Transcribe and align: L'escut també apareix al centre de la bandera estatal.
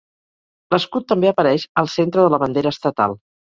L'escut 0.75 1.05
també 1.13 1.29
apareix 1.33 1.67
al 1.83 1.93
centre 1.99 2.25
de 2.27 2.35
la 2.37 2.43
bandera 2.47 2.75
estatal. 2.79 3.19